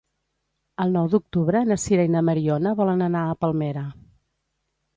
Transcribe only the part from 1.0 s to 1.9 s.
d'octubre na